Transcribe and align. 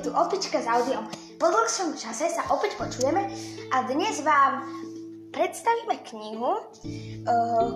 je 0.00 0.08
tu 0.08 0.16
opička 0.16 0.64
s 0.64 0.64
audiom. 0.64 1.04
Po 1.36 1.52
dlhšom 1.52 1.92
čase 1.92 2.32
sa 2.32 2.48
opäť 2.48 2.80
počujeme 2.80 3.20
a 3.68 3.84
dnes 3.84 4.24
vám 4.24 4.64
predstavíme 5.28 6.00
knihu, 6.08 6.56
eh, 6.56 6.64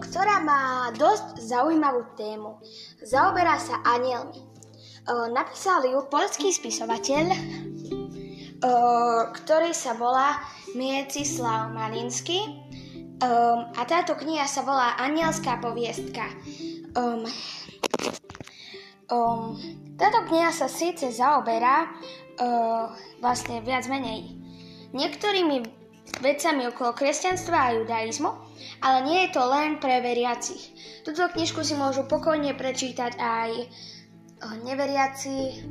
ktorá 0.00 0.40
má 0.40 0.88
dosť 0.96 1.44
zaujímavú 1.44 2.08
tému. 2.16 2.64
Zaoberá 3.04 3.60
sa 3.60 3.76
anielmi. 3.84 4.40
Eh, 4.40 5.28
napísal 5.36 5.84
ju 5.84 6.00
polský 6.08 6.48
spisovateľ, 6.48 7.28
eh, 7.28 7.36
ktorý 9.36 9.76
sa 9.76 9.92
volá 9.92 10.40
Miecislav 10.72 11.76
Malinsky 11.76 12.40
a 13.76 13.84
táto 13.88 14.18
kniha 14.18 14.44
sa 14.44 14.66
volá 14.66 14.98
Anielská 15.00 15.56
poviestka. 15.62 16.28
Um, 16.98 17.24
táto 19.94 20.26
kniha 20.26 20.50
sa 20.50 20.66
síce 20.66 21.10
zaoberá 21.14 21.86
uh, 21.86 22.90
vlastne 23.22 23.62
viac 23.62 23.86
menej 23.86 24.34
niektorými 24.94 25.62
vecami 26.22 26.70
okolo 26.70 26.94
kresťanstva 26.94 27.56
a 27.58 27.74
judaizmu, 27.74 28.30
ale 28.82 28.98
nie 29.06 29.18
je 29.26 29.34
to 29.34 29.42
len 29.46 29.82
pre 29.82 29.98
veriacich. 30.02 30.70
Túto 31.02 31.26
knižku 31.26 31.62
si 31.66 31.74
môžu 31.74 32.06
pokojne 32.06 32.54
prečítať 32.54 33.18
aj 33.18 33.50
uh, 33.54 34.54
neveriaci. 34.62 35.62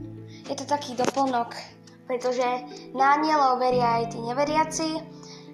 Je 0.44 0.56
to 0.56 0.68
taký 0.68 0.96
doplnok, 0.96 1.56
pretože 2.08 2.44
na 2.92 3.16
anielov 3.16 3.64
veria 3.64 4.04
aj 4.04 4.12
tí 4.12 4.20
neveriaci, 4.20 4.90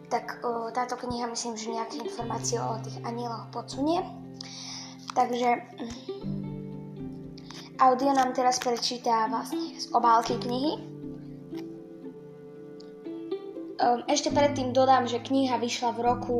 tak 0.09 0.41
uh, 0.41 0.73
táto 0.73 0.97
kniha 0.97 1.29
myslím, 1.29 1.53
že 1.57 1.73
nejaké 1.73 2.01
informácie 2.01 2.57
o 2.57 2.81
tých 2.81 2.97
anieloch 3.05 3.53
podsunie. 3.53 4.01
Takže 5.13 5.57
audio 7.79 8.11
nám 8.11 8.35
teraz 8.35 8.59
prečíta 8.59 9.31
vlastne 9.31 9.79
z 9.79 9.87
obálky 9.95 10.35
knihy. 10.35 10.83
Um, 13.79 14.03
ešte 14.11 14.27
predtým 14.35 14.75
dodám, 14.75 15.07
že 15.07 15.23
kniha 15.23 15.55
vyšla 15.55 15.95
v 15.95 15.99
roku, 16.03 16.39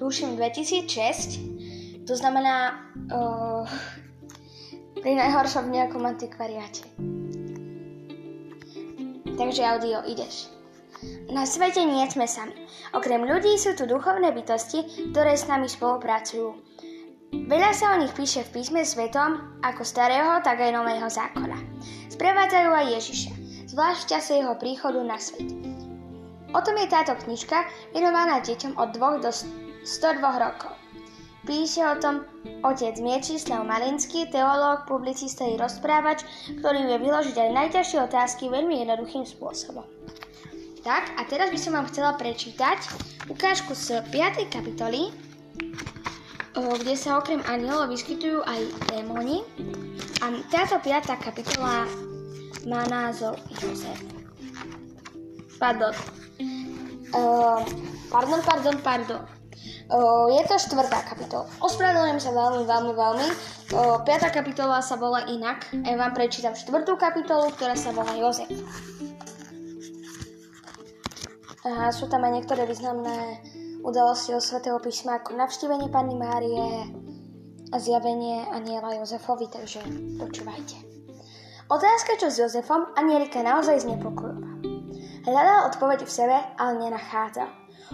tuším, 0.00 0.40
2006. 0.40 2.08
To 2.08 2.14
znamená, 2.16 2.80
uh, 3.12 3.68
pri 5.04 5.12
najhoršom 5.20 5.68
nejakom 5.68 6.00
antikvariáte. 6.08 6.88
Takže 9.36 9.62
audio, 9.68 10.00
ideš. 10.08 10.48
Na 11.28 11.44
svete 11.44 11.84
nie 11.84 12.08
sme 12.08 12.24
sami. 12.24 12.56
Okrem 12.96 13.28
ľudí 13.28 13.60
sú 13.60 13.76
tu 13.76 13.84
duchovné 13.84 14.32
bytosti, 14.32 15.12
ktoré 15.12 15.36
s 15.36 15.44
nami 15.44 15.68
spolupracujú. 15.68 16.63
Veľa 17.34 17.70
sa 17.74 17.92
o 17.92 18.00
nich 18.00 18.14
píše 18.14 18.46
v 18.46 18.62
písme 18.62 18.86
svetom, 18.86 19.58
ako 19.66 19.82
starého, 19.82 20.38
tak 20.46 20.62
aj 20.62 20.70
nového 20.70 21.10
zákona. 21.10 21.58
Sprevádzajú 22.14 22.70
aj 22.70 22.86
Ježiša, 22.94 23.32
zvlášť 23.74 24.00
v 24.00 24.10
čase 24.14 24.32
jeho 24.38 24.54
príchodu 24.54 25.02
na 25.02 25.18
svet. 25.18 25.50
O 26.54 26.60
tom 26.62 26.78
je 26.78 26.86
táto 26.86 27.18
knižka 27.26 27.66
venovaná 27.90 28.38
deťom 28.38 28.78
od 28.78 28.94
2 28.94 29.26
do 29.26 29.30
102 29.34 30.22
rokov. 30.22 30.78
Píše 31.44 31.82
o 31.84 31.98
tom 32.00 32.24
otec 32.64 32.96
Miečislav 33.02 33.66
Malinský, 33.68 34.30
teológ, 34.32 34.88
publicista 34.88 35.44
i 35.44 35.60
rozprávač, 35.60 36.24
ktorý 36.62 36.88
vie 36.88 36.98
vyložiť 37.02 37.36
aj 37.36 37.50
najťažšie 37.52 37.98
otázky 38.00 38.48
veľmi 38.48 38.80
jednoduchým 38.80 39.28
spôsobom. 39.28 39.84
Tak, 40.80 41.12
a 41.18 41.28
teraz 41.28 41.52
by 41.52 41.58
som 41.60 41.76
vám 41.76 41.90
chcela 41.92 42.16
prečítať 42.16 42.80
ukážku 43.28 43.76
z 43.76 44.00
5. 44.08 44.48
kapitoly, 44.48 45.12
kde 46.54 46.94
sa 46.94 47.18
okrem 47.18 47.42
anielov 47.50 47.90
vyskytujú 47.90 48.46
aj 48.46 48.60
démoni. 48.94 49.42
A 50.22 50.30
táto 50.48 50.78
5. 50.78 51.10
kapitola 51.18 51.84
má 52.64 52.86
názov 52.86 53.34
Jozef. 53.58 53.98
Pardon, 55.58 55.94
Uh, 57.14 57.62
pardon, 58.10 58.42
pardon, 58.42 58.74
pardon. 58.82 59.22
Uh, 59.86 60.26
je 60.34 60.42
to 60.50 60.58
štvrtá 60.58 61.06
kapitola. 61.06 61.46
Ospravedlňujem 61.62 62.18
sa 62.18 62.34
veľmi, 62.34 62.66
veľmi, 62.66 62.92
veľmi. 62.92 63.28
Uh, 63.70 64.02
piatá 64.02 64.34
kapitola 64.34 64.82
sa 64.82 64.98
volá 64.98 65.22
inak. 65.30 65.62
Ja 65.86 65.94
vám 65.94 66.10
prečítam 66.10 66.58
štvrtú 66.58 66.98
kapitolu, 66.98 67.54
ktorá 67.54 67.78
sa 67.78 67.94
volá 67.94 68.18
Jozef. 68.18 68.50
A 71.62 71.94
sú 71.94 72.10
tam 72.10 72.26
aj 72.26 72.42
niektoré 72.42 72.66
významné 72.66 73.38
udalosti 73.84 74.32
o 74.32 74.40
svätého 74.40 74.80
písma, 74.80 75.20
ako 75.20 75.36
navštívenie 75.36 75.92
Panny 75.92 76.16
Márie 76.16 76.88
a 77.68 77.76
zjavenie 77.76 78.48
aniela 78.48 78.96
Jozefovi, 78.96 79.52
takže 79.52 79.84
počúvajte. 80.16 80.80
Otázka, 81.68 82.16
čo 82.16 82.32
s 82.32 82.40
Jozefom, 82.40 82.96
anielika 82.96 83.44
naozaj 83.44 83.84
znepokojová. 83.84 84.52
Hľadal 85.24 85.72
odpoveď 85.72 86.04
v 86.04 86.12
sebe, 86.12 86.36
ale 86.56 86.72
nenachádzal. 86.80 87.48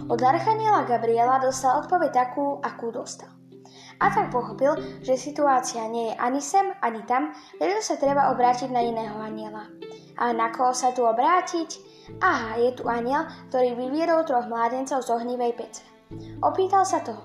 Od 0.07 0.19
Archaniela 0.19 0.87
Gabriela 0.87 1.43
dostal 1.43 1.79
odpoveď 1.83 2.11
takú, 2.11 2.59
akú 2.63 2.91
dostal. 2.91 3.31
A 4.01 4.09
tak 4.09 4.33
pochopil, 4.33 4.75
že 5.05 5.13
situácia 5.13 5.85
nie 5.87 6.11
je 6.11 6.15
ani 6.17 6.41
sem, 6.41 6.73
ani 6.81 7.05
tam, 7.05 7.31
preto 7.59 7.79
sa 7.85 7.95
treba 8.01 8.33
obrátiť 8.33 8.73
na 8.73 8.81
iného 8.81 9.13
aniela. 9.21 9.69
A 10.17 10.33
na 10.33 10.49
koho 10.51 10.73
sa 10.73 10.91
tu 10.91 11.05
obrátiť? 11.05 11.90
Aha, 12.21 12.57
je 12.57 12.71
tu 12.75 12.83
aniel, 12.89 13.29
ktorý 13.49 13.77
vyvierol 13.77 14.25
troch 14.25 14.49
mládencov 14.49 15.05
z 15.05 15.09
ohnivej 15.13 15.53
pece. 15.57 15.83
Opýtal 16.43 16.83
sa 16.83 16.99
toho. 17.01 17.21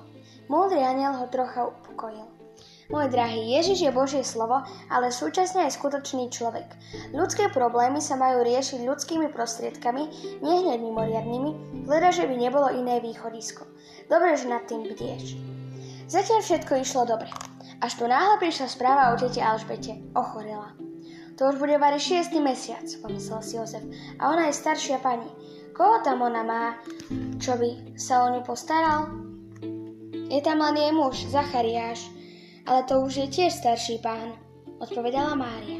Múdry 0.46 0.78
aniel 0.84 1.16
ho 1.18 1.26
trocha 1.26 1.66
upokojil. 1.66 2.36
Môj 2.86 3.10
drahý, 3.10 3.58
Ježiš 3.58 3.82
je 3.82 3.90
Božie 3.90 4.22
slovo, 4.22 4.62
ale 4.86 5.10
súčasne 5.10 5.66
aj 5.66 5.74
skutočný 5.74 6.30
človek. 6.30 6.70
Ľudské 7.10 7.50
problémy 7.50 7.98
sa 7.98 8.14
majú 8.14 8.46
riešiť 8.46 8.86
ľudskými 8.86 9.26
prostriedkami, 9.34 10.02
nie 10.38 10.56
hneď 10.62 10.78
mimoriadnými, 10.78 11.82
hľada, 11.82 12.14
že 12.14 12.30
by 12.30 12.34
nebolo 12.38 12.70
iné 12.70 13.02
východisko. 13.02 13.66
Dobre, 14.06 14.38
že 14.38 14.46
nad 14.46 14.70
tým 14.70 14.86
bdieš. 14.86 15.34
Zatiaľ 16.06 16.46
všetko 16.46 16.72
išlo 16.78 17.10
dobre. 17.10 17.26
Až 17.82 17.98
tu 17.98 18.06
náhle 18.06 18.38
prišla 18.38 18.70
správa 18.70 19.10
o 19.10 19.18
tete 19.18 19.42
Alžbete. 19.42 19.98
Ochorela. 20.14 20.70
To 21.36 21.52
už 21.52 21.60
bude 21.60 21.76
vari 21.76 22.00
šiestý 22.00 22.40
mesiac, 22.40 22.88
pomyslel 23.04 23.44
si 23.44 23.60
Jozef. 23.60 23.84
A 24.16 24.32
ona 24.32 24.48
je 24.48 24.56
staršia 24.56 25.04
pani. 25.04 25.28
Koho 25.76 26.00
tam 26.00 26.24
ona 26.24 26.40
má, 26.40 26.80
čo 27.36 27.60
by 27.60 27.92
sa 28.00 28.24
o 28.24 28.32
ňu 28.32 28.40
postaral? 28.40 29.12
Je 30.32 30.40
tam 30.40 30.64
len 30.64 30.80
jej 30.80 30.92
muž, 30.96 31.28
Zachariáš. 31.28 32.08
Ale 32.64 32.88
to 32.88 33.04
už 33.04 33.20
je 33.20 33.26
tiež 33.28 33.52
starší 33.52 34.00
pán, 34.00 34.32
odpovedala 34.80 35.36
Mária. 35.36 35.78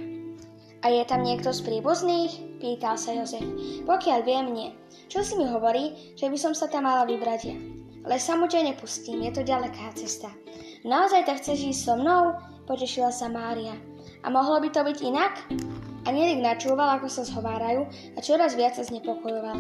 A 0.85 0.93
je 0.93 1.03
tam 1.09 1.25
niekto 1.25 1.51
z 1.51 1.65
príbuzných? 1.65 2.61
Pýtal 2.61 3.01
sa 3.01 3.17
Jozef. 3.17 3.43
Pokiaľ 3.89 4.21
viem, 4.23 4.47
nie. 4.53 4.69
Čo 5.09 5.25
si 5.25 5.35
mi 5.41 5.49
hovorí, 5.49 6.15
že 6.15 6.29
by 6.29 6.37
som 6.37 6.53
sa 6.53 6.69
tam 6.69 6.85
mala 6.85 7.09
vybrať 7.09 7.41
ja? 7.49 7.57
Ale 8.07 8.23
samu 8.23 8.47
ťa 8.47 8.63
nepustím, 8.71 9.25
je 9.25 9.41
to 9.41 9.43
ďaleká 9.43 9.91
cesta. 9.99 10.31
Naozaj 10.87 11.27
tak 11.27 11.43
chceš 11.43 11.75
ísť 11.75 11.81
so 11.83 11.95
mnou? 11.99 12.39
Potešila 12.71 13.11
sa 13.11 13.27
Mária. 13.27 13.75
A 14.27 14.31
mohlo 14.35 14.59
by 14.59 14.69
to 14.75 14.83
byť 14.83 14.99
inak? 15.07 15.35
A 16.07 16.11
Nierik 16.11 16.43
načúval, 16.43 16.99
ako 16.99 17.07
sa 17.07 17.23
zhovárajú 17.23 17.87
a 18.15 18.19
čoraz 18.19 18.59
viac 18.59 18.75
sa 18.75 18.83
znepokojoval. 18.83 19.59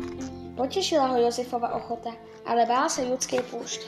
Potešila 0.58 1.14
ho 1.14 1.22
Jozefova 1.22 1.78
ochota, 1.78 2.10
ale 2.42 2.66
bál 2.66 2.90
sa 2.90 3.06
ľudskej 3.06 3.46
púšte. 3.46 3.86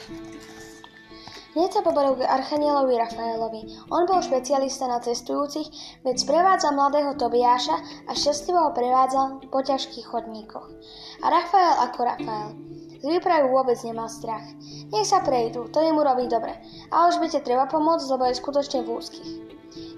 Hneď 1.59 1.71
sa 1.75 1.83
poboril 1.83 2.15
k 2.15 2.29
Archanielovi 2.29 2.95
Rafaelovi. 2.95 3.63
On 3.91 4.07
bol 4.07 4.23
špecialista 4.23 4.87
na 4.87 5.03
cestujúcich, 5.03 5.67
veď 6.07 6.15
sprevádzal 6.23 6.71
mladého 6.71 7.19
Tobiáša 7.19 8.07
a 8.07 8.15
šťastlivo 8.15 8.59
ho 8.63 8.71
prevádzal 8.71 9.51
po 9.51 9.59
ťažkých 9.59 10.07
chodníkoch. 10.07 10.71
A 11.19 11.27
Rafael 11.27 11.75
ako 11.83 11.99
Rafael. 12.07 12.51
Z 12.99 13.05
výpravy 13.07 13.47
vôbec 13.47 13.79
nemal 13.87 14.11
strach. 14.11 14.43
Nech 14.91 15.07
sa 15.07 15.23
prejdú, 15.23 15.71
to 15.71 15.79
im 15.79 15.95
urobí 15.95 16.27
dobre. 16.27 16.59
A 16.91 17.07
už 17.07 17.23
by 17.23 17.31
te 17.31 17.39
treba 17.39 17.71
pomôcť, 17.71 18.11
lebo 18.11 18.27
je 18.27 18.41
skutočne 18.43 18.83
v 18.83 18.99
úzkých. 18.99 19.31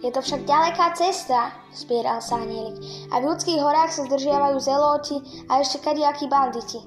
Je 0.01 0.11
to 0.13 0.21
však 0.21 0.45
ďaleká 0.45 0.93
cesta, 0.97 1.53
spieral 1.73 2.21
sa 2.21 2.41
Anielik. 2.41 2.77
A 3.13 3.21
v 3.21 3.33
ľudských 3.33 3.61
horách 3.61 3.93
sa 3.93 4.05
zdržiavajú 4.09 4.57
zelóti 4.61 5.17
a 5.49 5.61
ešte 5.61 5.81
kadiakí 5.81 6.29
banditi. 6.29 6.81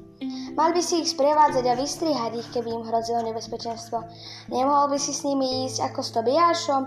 Mal 0.53 0.69
by 0.69 0.81
si 0.85 1.01
ich 1.01 1.13
sprevádzať 1.13 1.65
a 1.65 1.77
vystrihať 1.77 2.31
ich, 2.37 2.49
keby 2.53 2.69
im 2.69 2.85
hrozilo 2.85 3.25
nebezpečenstvo. 3.25 4.05
Nemohol 4.53 4.93
by 4.93 4.97
si 5.01 5.13
s 5.13 5.25
nimi 5.25 5.65
ísť 5.65 5.89
ako 5.89 5.99
s 6.05 6.09
Tobiášom? 6.13 6.83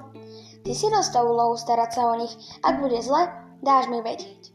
Ty 0.62 0.72
si 0.74 0.86
dostal 0.90 1.26
úlohu 1.26 1.58
starať 1.58 1.90
sa 1.94 2.02
o 2.10 2.14
nich. 2.14 2.34
Ak 2.62 2.78
bude 2.78 2.98
zle, 3.02 3.26
dáš 3.62 3.90
mi 3.90 4.02
vedieť. 4.02 4.54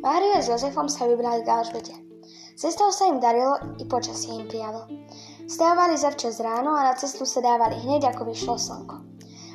Mária 0.00 0.40
s 0.40 0.48
Jozefom 0.48 0.88
sa 0.88 1.08
vybrali 1.08 1.44
k 1.44 1.52
Alžbete. 1.52 2.05
Cestou 2.56 2.88
sa 2.88 3.04
im 3.12 3.20
darilo 3.20 3.76
i 3.76 3.84
počasie 3.84 4.32
im 4.32 4.48
prijalo. 4.48 4.88
Stávali 5.44 6.00
zavčas 6.00 6.40
ráno 6.40 6.72
a 6.72 6.88
na 6.88 6.96
cestu 6.96 7.28
sa 7.28 7.44
dávali 7.44 7.76
hneď, 7.84 8.08
ako 8.16 8.32
vyšlo 8.32 8.56
slnko. 8.56 8.96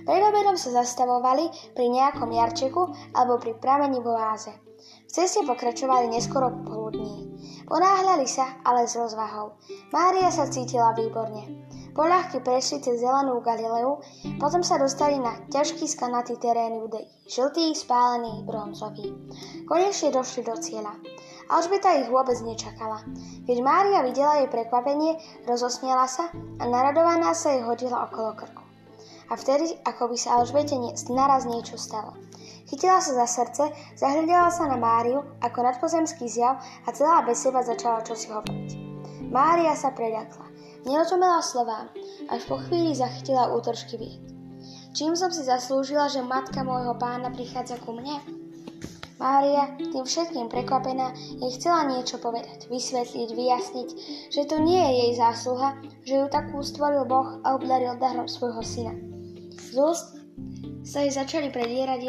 Pred 0.06 0.21
obedom 0.21 0.53
sa 0.53 0.69
zastavovali 0.69 1.74
pri 1.74 1.89
nejakom 1.89 2.30
jarčeku 2.30 2.94
alebo 3.18 3.42
pri 3.42 3.57
pramení 3.57 3.98
v 3.98 4.06
oáze. 4.06 4.53
V 4.81 5.12
ceste 5.13 5.42
pokračovali 5.42 6.13
neskoro 6.13 6.53
poludní. 6.62 7.25
Ponáhľali 7.65 8.30
sa, 8.30 8.62
ale 8.62 8.86
s 8.86 8.94
rozvahou. 8.94 9.57
Mária 9.89 10.30
sa 10.30 10.45
cítila 10.45 10.94
výborne. 10.94 11.69
Poľahky 11.97 12.39
prešli 12.45 12.86
cez 12.86 13.01
zelenú 13.01 13.42
Galileu, 13.42 13.97
potom 14.38 14.62
sa 14.62 14.77
dostali 14.77 15.18
na 15.18 15.42
ťažký 15.50 15.89
skanatý 15.89 16.38
terén 16.38 16.77
Judei, 16.77 17.09
žltý, 17.27 17.74
spálený, 17.75 18.45
bronzový. 18.47 19.12
Konečne 19.65 20.13
došli 20.15 20.45
do 20.45 20.56
cieľa. 20.56 20.95
Alžbeta 21.49 21.97
ich 21.97 22.11
vôbec 22.11 22.38
nečakala. 22.43 23.01
Keď 23.49 23.57
Mária 23.63 24.05
videla 24.05 24.43
jej 24.43 24.49
prekvapenie, 24.51 25.17
rozosmiala 25.49 26.05
sa 26.05 26.29
a 26.33 26.63
naradovaná 26.67 27.33
sa 27.33 27.55
jej 27.55 27.63
hodila 27.65 28.05
okolo 28.05 28.38
krku. 28.38 28.63
A 29.31 29.39
vtedy, 29.39 29.79
ako 29.88 30.11
by 30.11 30.17
sa 30.19 30.38
Alžbete 30.38 30.75
naraz 31.09 31.47
niečo 31.47 31.79
stalo. 31.79 32.13
Chytila 32.67 32.99
sa 32.99 33.15
za 33.15 33.27
srdce, 33.27 33.71
zahľadila 33.95 34.51
sa 34.51 34.67
na 34.67 34.75
Máriu 34.75 35.23
ako 35.39 35.59
nadpozemský 35.63 36.27
zjav 36.27 36.59
a 36.88 36.89
celá 36.91 37.23
bez 37.23 37.39
seba 37.39 37.63
začala 37.63 38.03
čosi 38.03 38.31
hovoriť. 38.31 38.69
Mária 39.31 39.71
sa 39.75 39.95
preľakla. 39.95 40.51
Nerozumela 40.83 41.39
slovám, 41.45 41.94
až 42.27 42.41
po 42.49 42.59
chvíli 42.67 42.91
zachytila 42.97 43.53
útržky 43.53 43.95
vied. 43.95 44.23
Čím 44.91 45.15
som 45.15 45.31
si 45.31 45.47
zaslúžila, 45.47 46.11
že 46.11 46.19
matka 46.19 46.67
môjho 46.67 46.99
pána 46.99 47.31
prichádza 47.31 47.79
ku 47.79 47.95
mne? 47.95 48.40
Mária, 49.21 49.69
tým 49.77 50.01
všetkým 50.01 50.50
prekvapená, 50.50 51.13
jej 51.13 51.51
chcela 51.62 51.85
niečo 51.85 52.18
povedať, 52.18 52.65
vysvetliť, 52.73 53.29
vyjasniť, 53.29 53.89
že 54.33 54.44
to 54.50 54.57
nie 54.57 54.81
je 54.81 54.94
jej 54.97 55.13
zásluha, 55.21 55.77
že 56.01 56.25
ju 56.25 56.25
takú 56.25 56.65
stvoril 56.65 57.06
Boh 57.06 57.38
a 57.45 57.53
obdaril 57.53 58.01
darom 58.01 58.25
svojho 58.25 58.65
syna. 58.65 58.97
Z 59.62 59.77
úst 59.77 60.07
sa 60.81 61.06
jej 61.06 61.13
začali 61.13 61.53
predierať 61.53 62.01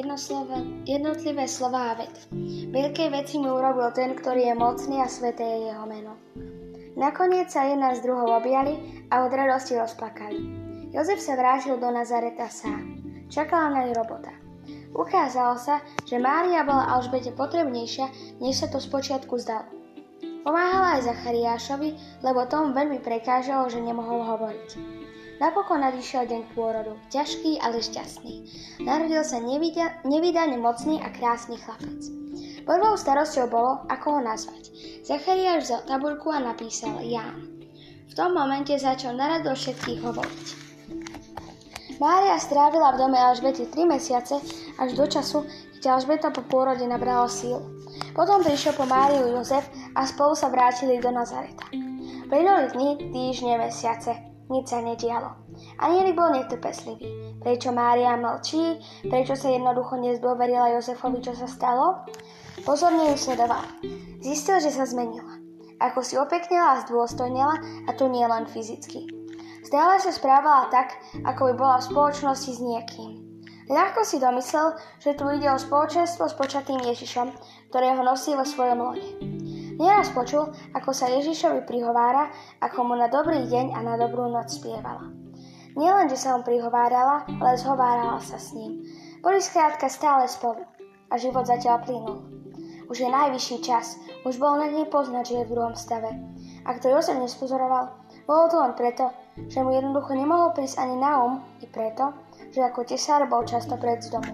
jednotlivé 0.88 1.44
slova 1.44 1.93
a 1.93 2.00
ved. 2.00 2.17
Veľké 2.73 3.12
veci 3.12 3.37
mi 3.37 3.53
urobil 3.53 3.93
ten, 3.93 4.17
ktorý 4.17 4.49
je 4.49 4.55
mocný 4.56 5.05
a 5.05 5.09
sveté 5.12 5.44
je 5.44 5.59
jeho 5.69 5.85
meno. 5.85 6.17
Nakoniec 6.97 7.53
sa 7.53 7.69
jedna 7.69 7.93
z 7.93 8.09
druhov 8.09 8.41
objali 8.41 9.05
a 9.12 9.29
od 9.29 9.32
radosti 9.37 9.76
rozplakali. 9.76 10.41
Jozef 10.97 11.20
sa 11.20 11.37
vrátil 11.37 11.76
do 11.76 11.93
Nazareta 11.93 12.49
sám. 12.49 13.05
Čakala 13.29 13.69
na 13.69 13.81
ňu 13.88 14.00
robota. 14.00 14.42
Ukázalo 14.93 15.56
sa, 15.56 15.81
že 16.05 16.21
Mária 16.21 16.61
bola 16.65 16.85
Alžbete 16.93 17.33
potrebnejšia, 17.33 18.39
než 18.44 18.61
sa 18.61 18.69
to 18.69 18.77
spočiatku 18.77 19.41
zdalo. 19.41 19.69
Pomáhala 20.43 20.99
aj 20.99 21.06
Zachariášovi, 21.06 22.21
lebo 22.21 22.44
tomu 22.50 22.75
veľmi 22.75 22.99
prekážalo, 23.00 23.71
že 23.71 23.79
nemohol 23.79 24.27
hovoriť. 24.27 24.69
Napokon 25.39 25.83
nadišiel 25.83 26.27
deň 26.29 26.43
pôrodu, 26.55 26.94
ťažký, 27.11 27.59
ale 27.62 27.83
šťastný. 27.83 28.35
Narodil 28.83 29.23
sa 29.27 29.43
nevydane 30.06 30.55
mocný 30.59 31.03
a 31.03 31.11
krásny 31.11 31.59
chlapec. 31.59 31.99
Prvou 32.62 32.95
starosťou 32.95 33.47
bolo, 33.50 33.83
ako 33.91 34.19
ho 34.19 34.21
nazvať. 34.23 34.71
Zachariáš 35.03 35.67
vzal 35.67 35.83
tabuľku 35.88 36.31
a 36.31 36.38
napísal 36.38 37.03
Ján. 37.03 37.43
V 38.06 38.12
tom 38.15 38.38
momente 38.38 38.77
začal 38.79 39.19
narado 39.19 39.50
všetkých 39.50 39.99
hovoriť. 39.99 40.62
Mária 42.02 42.34
strávila 42.34 42.99
v 42.99 43.06
dome 43.06 43.14
Alžbety 43.14 43.70
3 43.70 43.87
mesiace 43.87 44.34
až 44.75 44.90
do 44.99 45.06
času, 45.06 45.46
keď 45.78 45.94
Alžbeta 45.94 46.34
po 46.34 46.43
pôrode 46.50 46.82
nabrala 46.82 47.31
síl. 47.31 47.62
Potom 48.10 48.43
prišiel 48.43 48.75
po 48.75 48.90
Máriu 48.90 49.38
Jozef 49.38 49.70
a 49.94 50.02
spolu 50.02 50.34
sa 50.34 50.50
vrátili 50.50 50.99
do 50.99 51.14
Nazareta. 51.14 51.62
Plynuli 52.26 52.75
dni, 52.75 52.90
týždne, 53.14 53.54
mesiace. 53.54 54.19
Nič 54.50 54.75
sa 54.75 54.82
nedialo. 54.82 55.31
Anielik 55.78 56.19
bol 56.19 56.34
netrpeslivý. 56.34 57.38
Prečo 57.38 57.70
Mária 57.70 58.19
mlčí? 58.19 58.82
Prečo 59.06 59.38
sa 59.38 59.54
jednoducho 59.54 59.94
nezdôverila 60.02 60.75
Jozefovi, 60.75 61.22
čo 61.22 61.38
sa 61.38 61.46
stalo? 61.46 62.02
Pozorne 62.66 63.14
ju 63.14 63.31
sledoval. 63.31 63.62
Zistil, 64.19 64.58
že 64.58 64.75
sa 64.75 64.90
zmenila. 64.90 65.38
Ako 65.78 66.02
si 66.02 66.19
opeknila 66.19 66.75
a 66.75 66.82
zdôstojnila, 66.82 67.87
a 67.87 67.90
to 67.94 68.10
nie 68.10 68.26
len 68.26 68.50
fyzicky. 68.50 69.22
Stále 69.62 70.03
sa 70.03 70.11
správala 70.11 70.67
tak, 70.75 70.99
ako 71.23 71.50
by 71.50 71.55
bola 71.55 71.76
v 71.79 71.88
spoločnosti 71.88 72.50
s 72.50 72.61
niekým. 72.61 73.11
Ľahko 73.70 74.03
si 74.03 74.19
domyslel, 74.19 74.75
že 74.99 75.14
tu 75.14 75.25
ide 75.31 75.47
o 75.49 75.56
spoločenstvo 75.56 76.26
s 76.26 76.35
počatým 76.35 76.82
Ježišom, 76.82 77.31
ktorého 77.70 78.03
nosí 78.03 78.35
vo 78.35 78.43
svojom 78.43 78.79
lone. 78.82 79.09
Nieraz 79.79 80.12
počul, 80.12 80.50
ako 80.76 80.91
sa 80.93 81.09
Ježišovi 81.09 81.64
prihovára, 81.64 82.29
ako 82.61 82.91
mu 82.91 82.94
na 82.99 83.09
dobrý 83.09 83.49
deň 83.49 83.73
a 83.73 83.81
na 83.81 83.94
dobrú 83.97 84.29
noc 84.29 84.50
spievala. 84.50 85.09
Nielen, 85.73 86.11
že 86.12 86.20
sa 86.20 86.37
mu 86.37 86.44
prihovárala, 86.44 87.25
ale 87.25 87.56
zhovárala 87.56 88.20
sa 88.20 88.37
s 88.37 88.53
ním. 88.53 88.85
Boli 89.25 89.41
skrátka 89.41 89.88
stále 89.88 90.29
spolu 90.29 90.69
a 91.09 91.14
život 91.17 91.49
zatiaľ 91.49 91.81
plynul. 91.81 92.19
Už 92.93 93.00
je 93.00 93.09
najvyšší 93.09 93.64
čas, 93.64 93.97
už 94.29 94.37
bol 94.37 94.61
na 94.61 94.69
nej 94.69 94.85
poznať, 94.85 95.25
že 95.25 95.37
je 95.41 95.47
v 95.49 95.53
druhom 95.56 95.73
stave. 95.73 96.12
Ak 96.69 96.85
to 96.85 96.93
Jozef 96.93 97.17
nespozoroval, 97.17 97.88
bolo 98.27 98.45
to 98.49 98.57
len 98.63 98.73
preto, 98.79 99.11
že 99.49 99.65
mu 99.65 99.75
jednoducho 99.75 100.15
nemohol 100.15 100.55
prísť 100.55 100.79
ani 100.79 100.97
na 101.01 101.13
um, 101.19 101.35
i 101.59 101.67
preto, 101.67 102.13
že 102.53 102.63
ako 102.63 102.87
tesár 102.87 103.27
bol 103.27 103.43
často 103.43 103.75
pred 103.81 104.05
z 104.05 104.15
domu. 104.15 104.33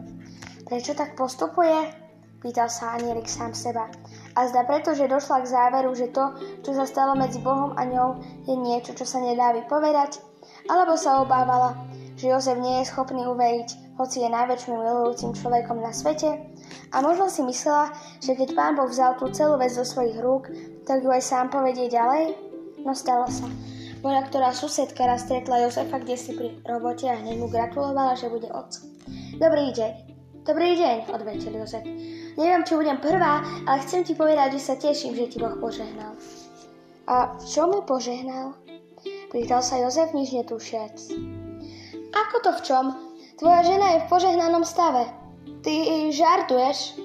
Prečo 0.68 0.92
tak 0.92 1.16
postupuje? 1.16 2.08
Pýtal 2.38 2.70
sa 2.70 2.94
Anierik 2.94 3.26
sám 3.26 3.50
seba. 3.50 3.90
A 4.38 4.46
zda 4.46 4.62
preto, 4.62 4.94
že 4.94 5.10
došla 5.10 5.42
k 5.42 5.50
záveru, 5.50 5.90
že 5.96 6.14
to, 6.14 6.38
čo 6.62 6.70
sa 6.70 6.86
stalo 6.86 7.18
medzi 7.18 7.42
Bohom 7.42 7.74
a 7.74 7.82
ňou, 7.82 8.22
je 8.46 8.54
niečo, 8.54 8.94
čo 8.94 9.02
sa 9.02 9.18
nedá 9.18 9.50
vypovedať? 9.50 10.22
Alebo 10.70 10.94
sa 10.94 11.18
obávala, 11.18 11.74
že 12.14 12.30
Jozef 12.30 12.60
nie 12.62 12.78
je 12.82 12.90
schopný 12.94 13.26
uveriť, 13.26 13.98
hoci 13.98 14.22
je 14.22 14.30
najväčším 14.30 14.74
milujúcim 14.78 15.34
človekom 15.34 15.82
na 15.82 15.90
svete? 15.90 16.38
A 16.94 17.02
možno 17.02 17.26
si 17.26 17.42
myslela, 17.42 17.90
že 18.22 18.38
keď 18.38 18.54
pán 18.54 18.78
Boh 18.78 18.86
vzal 18.86 19.18
tú 19.18 19.32
celú 19.34 19.58
vec 19.58 19.74
do 19.74 19.82
svojich 19.82 20.20
rúk, 20.22 20.52
tak 20.86 21.02
ju 21.02 21.10
aj 21.10 21.24
sám 21.24 21.50
povedie 21.50 21.90
ďalej? 21.90 22.38
No 22.86 22.94
stalo 22.94 23.26
sa. 23.26 23.48
Moja 23.98 24.22
ktorá 24.30 24.54
susedka 24.54 25.10
raz 25.10 25.26
stretla 25.26 25.66
Jozefa 25.66 25.98
kde 25.98 26.14
si 26.14 26.30
pri 26.30 26.54
robote 26.62 27.10
a 27.10 27.18
hneď 27.18 27.36
mu 27.42 27.50
gratulovala, 27.50 28.14
že 28.14 28.30
bude 28.30 28.46
otcom. 28.46 28.86
Dobrý 29.42 29.74
deň. 29.74 29.92
Dobrý 30.46 30.78
deň, 30.78 31.10
odvetil 31.10 31.58
Jozef. 31.58 31.82
Neviem, 32.38 32.62
či 32.62 32.78
budem 32.78 33.02
prvá, 33.02 33.42
ale 33.66 33.82
chcem 33.82 34.06
ti 34.06 34.14
povedať, 34.14 34.54
že 34.54 34.62
sa 34.62 34.74
teším, 34.78 35.18
že 35.18 35.34
ti 35.34 35.36
Boh 35.42 35.58
požehnal. 35.58 36.14
A 37.10 37.34
čo 37.42 37.66
mi 37.66 37.82
požehnal? 37.82 38.54
Pýtal 39.34 39.66
sa 39.66 39.82
Jozef 39.82 40.14
nič 40.14 40.30
netušiac. 40.30 40.94
Ako 42.14 42.36
to 42.46 42.50
v 42.54 42.60
čom? 42.62 42.84
Tvoja 43.34 43.66
žena 43.66 43.98
je 43.98 44.02
v 44.06 44.10
požehnanom 44.14 44.62
stave. 44.62 45.10
Ty 45.66 45.74
žartuješ? 46.14 47.02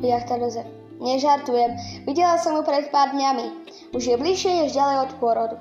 Vyjachtal 0.00 0.40
Jozef. 0.40 0.66
Nežartujem. 1.00 1.76
Videla 2.04 2.36
som 2.36 2.56
ju 2.56 2.62
pred 2.64 2.88
pár 2.92 3.12
dňami. 3.12 3.72
Už 3.96 4.04
je 4.04 4.16
bližšie 4.20 4.64
než 4.64 4.76
ďalej 4.76 5.08
od 5.08 5.12
pôrodu. 5.16 5.56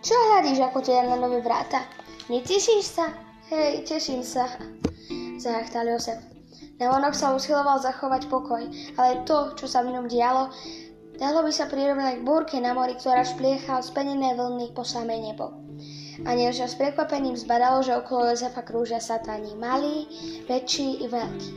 Čo 0.00 0.16
hľadíš 0.16 0.64
ako 0.64 0.80
teda 0.80 1.12
na 1.12 1.20
nové 1.20 1.44
vráta? 1.44 1.84
Netešíš 2.32 2.88
sa? 2.88 3.12
Hej, 3.52 3.84
teším 3.84 4.24
sa, 4.24 4.48
zahachtal 5.36 5.92
Josef. 5.92 6.16
Navonok 6.80 7.12
sa 7.12 7.36
usiloval 7.36 7.76
zachovať 7.84 8.32
pokoj, 8.32 8.64
ale 8.96 9.20
to, 9.28 9.52
čo 9.60 9.68
sa 9.68 9.84
v 9.84 9.92
ňom 9.92 10.08
dialo, 10.08 10.48
dalo 11.20 11.44
by 11.44 11.52
sa 11.52 11.68
prirovnať 11.68 12.16
k 12.16 12.24
búrke 12.24 12.56
na 12.56 12.72
mori, 12.72 12.96
ktorá 12.96 13.28
špliecha 13.28 13.76
od 13.76 13.84
spenené 13.84 14.32
vlny 14.32 14.72
po 14.72 14.88
samé 14.88 15.20
nebo. 15.20 15.52
A 16.24 16.32
než 16.32 16.64
s 16.64 16.80
prekvapením 16.80 17.36
zbadalo, 17.36 17.84
že 17.84 17.92
okolo 17.92 18.32
Jozefa 18.32 18.64
krúžia 18.64 19.04
satáni 19.04 19.52
malí, 19.52 20.08
väčší 20.48 21.04
i 21.04 21.12
veľkí. 21.12 21.50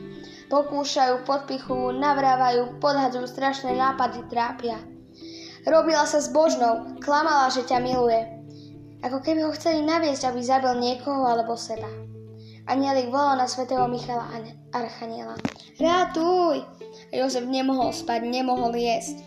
Pokúšajú, 0.51 1.23
podpichujú, 1.23 1.95
navrávajú, 1.95 2.83
podhadzujú 2.83 3.23
strašné 3.23 3.71
nápady, 3.79 4.19
trápia. 4.27 4.83
Robila 5.63 6.03
sa 6.03 6.19
zbožnou, 6.19 6.99
klamala, 6.99 7.47
že 7.47 7.63
ťa 7.63 7.79
miluje. 7.79 8.32
Ako 9.03 9.19
keby 9.19 9.43
ho 9.43 9.51
chceli 9.51 9.83
naviesť, 9.83 10.31
aby 10.31 10.39
zabil 10.39 10.79
niekoho 10.79 11.27
alebo 11.27 11.59
seba. 11.59 11.91
Anielik 12.63 13.11
volal 13.11 13.35
na 13.35 13.47
svätého 13.51 13.83
Michala 13.91 14.23
Archaniela. 14.71 15.35
Rátuj! 15.75 16.63
Jozef 17.11 17.43
nemohol 17.43 17.91
spať, 17.91 18.23
nemohol 18.23 18.71
jesť. 18.71 19.19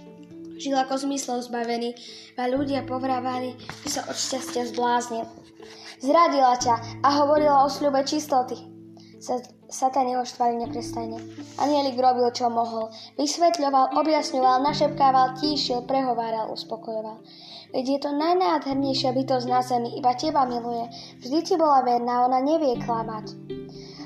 Žil 0.56 0.72
ako 0.72 1.04
zmyslov 1.04 1.44
zbavený 1.44 1.92
a 2.40 2.48
ľudia 2.48 2.88
povrávali, 2.88 3.60
že 3.84 4.00
sa 4.00 4.02
od 4.08 4.16
šťastia 4.16 4.72
zbláznil. 4.72 5.28
Zradila 6.00 6.56
ťa 6.56 7.04
a 7.04 7.08
hovorila 7.20 7.64
o 7.64 7.68
sľube 7.68 8.00
čistoty. 8.08 8.56
Satan 9.66 10.06
jeho 10.06 10.22
štvali 10.22 10.62
neprestajne. 10.62 11.18
Anielik 11.58 11.98
robil, 11.98 12.30
čo 12.30 12.46
mohol. 12.46 12.94
Vysvetľoval, 13.18 13.98
objasňoval, 13.98 14.62
našepkával, 14.62 15.34
tíšil, 15.42 15.82
prehováral, 15.90 16.54
uspokojoval. 16.54 17.18
Veď 17.74 17.84
je 17.84 17.98
to 17.98 18.10
najnádhernejšia 18.14 19.10
bytosť 19.10 19.46
na 19.50 19.60
zemi, 19.60 19.98
iba 19.98 20.14
teba 20.14 20.46
miluje. 20.46 20.86
Vždy 21.18 21.38
ti 21.42 21.54
bola 21.58 21.82
verná, 21.82 22.22
ona 22.22 22.38
nevie 22.38 22.78
klamať. 22.78 23.34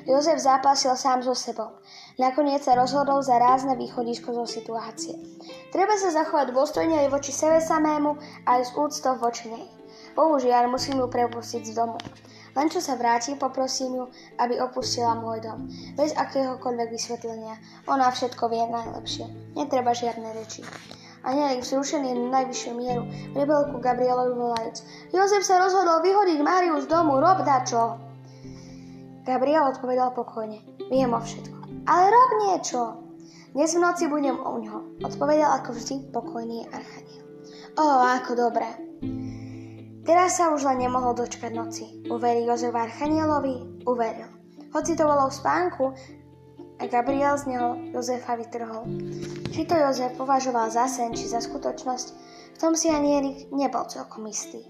Jozef 0.09 0.41
zápasil 0.41 0.97
sám 0.97 1.21
so 1.21 1.37
sebou. 1.37 1.77
Nakoniec 2.17 2.65
sa 2.65 2.73
rozhodol 2.73 3.21
za 3.21 3.37
rázne 3.37 3.77
východisko 3.77 4.33
zo 4.33 4.49
situácie. 4.49 5.13
Treba 5.71 5.95
sa 6.01 6.09
zachovať 6.09 6.57
dôstojne 6.57 7.05
aj 7.05 7.13
voči 7.13 7.37
sebe 7.37 7.61
samému, 7.61 8.17
aj 8.49 8.61
s 8.65 8.71
úctou 8.73 9.21
voči 9.21 9.53
nej. 9.53 9.69
Bohužiaľ, 10.17 10.73
musím 10.73 11.05
ju 11.05 11.07
prepustiť 11.07 11.63
z 11.69 11.77
domu. 11.77 12.01
Len 12.57 12.67
čo 12.67 12.83
sa 12.83 12.99
vráti, 12.99 13.39
poprosím 13.39 14.03
ju, 14.03 14.05
aby 14.43 14.59
opustila 14.59 15.15
môj 15.15 15.45
dom. 15.45 15.71
Bez 15.95 16.15
akéhokoľvek 16.19 16.89
vysvetlenia. 16.91 17.59
Ona 17.87 18.11
všetko 18.11 18.51
vie 18.51 18.65
najlepšie. 18.67 19.27
Netreba 19.55 19.95
žiadne 19.95 20.35
reči. 20.35 20.67
Anielik 21.21 21.61
vzrušený 21.61 22.17
na 22.17 22.41
najvyššiu 22.41 22.73
mieru 22.81 23.05
prebel 23.37 23.69
ku 23.69 23.77
Gabrielovi 23.77 24.33
volajúc. 24.33 24.81
Jozef 25.13 25.45
sa 25.45 25.61
rozhodol 25.61 26.01
vyhodiť 26.01 26.41
Máriu 26.41 26.81
z 26.81 26.89
domu, 26.89 27.21
rob 27.21 27.45
dačo. 27.45 28.01
Gabriel 29.29 29.69
odpovedal 29.69 30.17
pokojne. 30.17 30.65
Viem 30.89 31.13
o 31.13 31.21
všetko. 31.21 31.85
Ale 31.85 32.09
rob 32.09 32.31
niečo. 32.49 32.81
Dnes 33.53 33.75
v 33.77 33.83
noci 33.85 34.09
budem 34.09 34.39
u 34.39 34.63
ňo, 34.63 34.77
odpovedal 35.05 35.61
ako 35.61 35.77
vždy 35.77 36.09
pokojný 36.15 36.65
archaniel. 36.73 37.25
O, 37.77 37.85
ako 38.17 38.33
dobre. 38.39 38.67
Teraz 40.11 40.43
sa 40.43 40.51
už 40.51 40.67
len 40.67 40.83
nemohol 40.83 41.15
dočkať 41.15 41.55
noci. 41.55 42.03
Uveril 42.11 42.51
Jozef 42.51 42.75
archanielovi? 42.75 43.87
Uveril. 43.87 44.27
Hoci 44.75 44.99
to 44.99 45.07
bolo 45.07 45.31
v 45.31 45.39
spánku, 45.39 45.95
a 46.83 46.91
Gabriel 46.91 47.39
z 47.39 47.55
neho 47.55 47.79
Jozefa 47.95 48.35
vytrhol. 48.35 48.91
Či 49.55 49.71
to 49.71 49.79
Jozef 49.79 50.19
považoval 50.19 50.67
za 50.67 50.91
sen, 50.91 51.15
či 51.15 51.31
za 51.31 51.39
skutočnosť, 51.39 52.07
v 52.51 52.59
tom 52.59 52.75
si 52.75 52.91
Anielik 52.91 53.55
nebol 53.55 53.87
celkom 53.87 54.27
istý. 54.27 54.67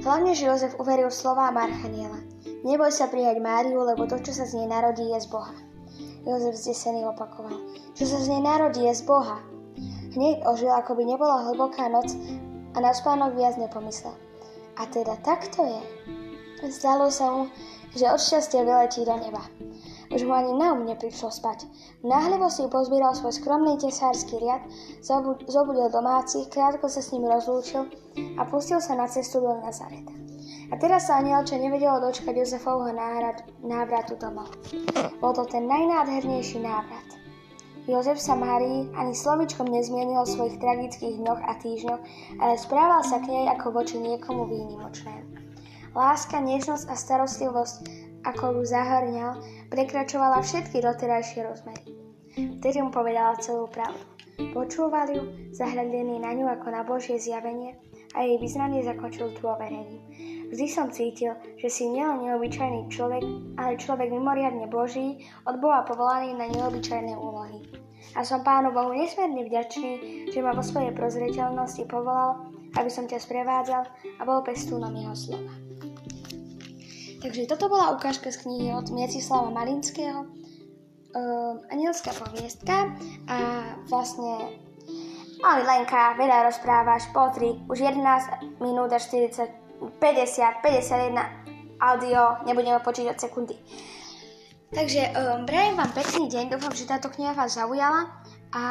Hlavne, 0.00 0.32
že 0.32 0.48
Jozef 0.48 0.72
uveril 0.80 1.12
slovám 1.12 1.60
Archaniela. 1.60 2.24
Neboj 2.64 2.88
sa 2.88 3.12
prijať 3.12 3.44
Máriu, 3.44 3.84
lebo 3.84 4.08
to, 4.08 4.16
čo 4.24 4.32
sa 4.32 4.48
z 4.48 4.56
nej 4.56 4.72
narodí, 4.72 5.04
je 5.04 5.20
z 5.20 5.28
Boha. 5.28 5.52
Jozef 6.24 6.56
zdesený 6.56 7.04
opakoval. 7.12 7.60
Čo 7.92 8.08
sa 8.08 8.24
z 8.24 8.32
nej 8.32 8.40
narodí, 8.40 8.88
je 8.88 8.96
z 8.96 9.04
Boha. 9.04 9.36
Hneď 10.16 10.48
ožil, 10.48 10.72
ako 10.72 10.96
by 10.96 11.04
nebola 11.04 11.44
hlboká 11.44 11.92
noc 11.92 12.08
a 12.72 12.78
na 12.80 12.96
spánok 12.96 13.36
viac 13.36 13.60
nepomyslel. 13.60 14.27
A 14.78 14.86
teda 14.86 15.18
takto 15.26 15.66
je. 15.66 15.82
Zdalo 16.70 17.10
sa 17.10 17.34
mu, 17.34 17.42
že 17.98 18.06
od 18.06 18.22
šťastia 18.22 18.62
vyletí 18.62 19.02
do 19.02 19.14
neba. 19.18 19.42
Už 20.08 20.24
mu 20.24 20.32
ani 20.32 20.56
na 20.56 20.72
um 20.72 20.86
neprišlo 20.86 21.28
spať. 21.28 21.68
Náhlivo 22.00 22.48
si 22.48 22.64
pozbíral 22.70 23.12
svoj 23.12 23.36
skromný 23.36 23.76
tesársky 23.76 24.40
riad, 24.40 24.62
zobudil 25.50 25.92
domácich, 25.92 26.48
krátko 26.48 26.88
sa 26.88 27.04
s 27.04 27.12
nimi 27.12 27.28
rozlúčil 27.28 27.90
a 28.38 28.46
pustil 28.48 28.80
sa 28.80 28.96
na 28.96 29.04
cestu 29.04 29.42
do 29.42 29.52
Nazareta. 29.60 30.14
A 30.72 30.76
teraz 30.80 31.08
sa 31.10 31.20
anielče 31.20 31.60
nevedelo 31.60 32.00
dočkať 32.00 32.38
Jozefovho 32.38 32.92
návratu 33.60 34.14
domov. 34.16 34.48
Bol 35.20 35.32
to 35.36 35.44
ten 35.44 35.68
najnádhernejší 35.68 36.60
návrat. 36.60 37.17
Jozef 37.88 38.20
sa 38.20 38.36
Márii 38.36 38.92
ani 38.92 39.16
slovičkom 39.16 39.64
nezmienil 39.64 40.20
o 40.20 40.28
svojich 40.28 40.60
tragických 40.60 41.24
dňoch 41.24 41.40
a 41.40 41.56
týždňoch, 41.56 42.02
ale 42.36 42.54
správal 42.60 43.00
sa 43.00 43.16
k 43.24 43.32
nej 43.32 43.44
ako 43.48 43.72
voči 43.72 43.96
niekomu 43.96 44.44
výnimočnému. 44.44 45.32
Láska, 45.96 46.36
nežnosť 46.36 46.84
a 46.84 46.94
starostlivosť 46.94 47.76
ako 48.28 48.60
ju 48.60 48.62
zahrňal, 48.68 49.40
prekračovala 49.72 50.44
všetky 50.44 50.84
doterajšie 50.84 51.48
rozmery. 51.48 51.82
Vtedy 52.60 52.84
mu 52.84 52.92
povedala 52.92 53.40
celú 53.40 53.64
pravdu. 53.72 54.04
Počúval 54.52 55.08
ju, 55.08 55.24
zahľadený 55.56 56.20
na 56.20 56.36
ňu 56.36 56.44
ako 56.44 56.68
na 56.68 56.84
Božie 56.84 57.16
zjavenie 57.16 57.80
a 58.12 58.20
jej 58.20 58.36
vyznanie 58.36 58.84
zakončil 58.84 59.32
dôverením. 59.40 60.04
Vždy 60.48 60.66
som 60.68 60.88
cítil, 60.88 61.36
že 61.60 61.68
si 61.68 61.84
nielen 61.84 62.24
neobyčajný 62.24 62.88
človek, 62.88 63.24
ale 63.60 63.76
človek 63.76 64.08
mimoriadne 64.08 64.64
Boží, 64.72 65.28
od 65.44 65.60
Boha 65.60 65.84
povolaný 65.84 66.32
na 66.40 66.48
neobyčajné 66.48 67.12
úlohy. 67.12 67.68
A 68.16 68.24
som 68.24 68.40
Pánu 68.40 68.72
Bohu 68.72 68.96
nesmierne 68.96 69.44
vďačný, 69.44 69.90
že 70.32 70.40
ma 70.40 70.56
vo 70.56 70.64
svojej 70.64 70.96
prozreteľnosti 70.96 71.84
povolal, 71.84 72.48
aby 72.80 72.88
som 72.88 73.04
ťa 73.04 73.20
sprevádzal 73.20 73.84
a 74.16 74.22
bol 74.24 74.40
pestúnom 74.40 74.92
jeho 74.96 75.12
slova. 75.12 75.52
Takže 77.18 77.50
toto 77.50 77.68
bola 77.68 77.92
ukážka 77.92 78.30
z 78.32 78.46
knihy 78.46 78.72
od 78.72 78.88
Miecislava 78.94 79.50
Malinského, 79.50 80.24
uh, 80.24 81.54
anielská 81.68 82.14
poviestka 82.14 82.94
a 83.26 83.36
vlastne 83.90 84.64
Ahoj 85.38 85.62
Lenka, 85.62 86.18
veľa 86.18 86.50
rozprávaš, 86.50 87.14
potri, 87.14 87.54
už 87.70 87.78
11 87.78 88.58
minút 88.58 88.90
a 88.90 88.98
40, 88.98 89.67
50, 90.00 90.62
51 90.62 91.82
audio, 91.82 92.42
nebudeme 92.46 92.78
počítať 92.80 93.18
sekundy. 93.18 93.54
Takže 94.68 95.02
um, 95.12 95.46
prajem 95.48 95.74
vám 95.76 95.92
pekný 95.96 96.28
deň, 96.28 96.44
dúfam, 96.54 96.74
že 96.76 96.90
táto 96.90 97.08
kniha 97.08 97.32
vás 97.32 97.56
zaujala 97.56 98.20
a 98.52 98.64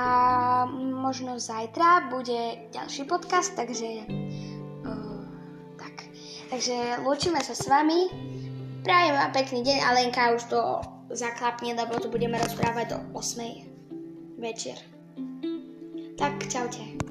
možno 0.78 1.42
zajtra 1.42 2.10
bude 2.10 2.70
ďalší 2.70 3.10
podcast, 3.10 3.58
takže 3.58 4.06
uh, 4.86 5.26
tak. 5.78 6.06
Takže 6.54 7.02
lúčime 7.02 7.42
sa 7.42 7.58
s 7.58 7.66
vami 7.66 8.08
Prajem 8.88 9.20
vám 9.20 9.32
pekný 9.36 9.68
deň 9.68 9.78
a 9.84 9.90
Lenka 10.00 10.32
už 10.32 10.44
to 10.48 10.62
zaklapne, 11.12 11.76
lebo 11.76 12.00
tu 12.00 12.08
budeme 12.08 12.40
rozprávať 12.40 12.96
do 12.96 13.20
8. 13.20 14.40
večer. 14.40 14.80
Tak 16.16 16.48
čaute. 16.48 17.07